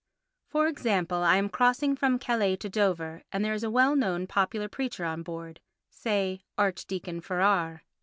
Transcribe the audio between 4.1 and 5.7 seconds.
popular preacher on board,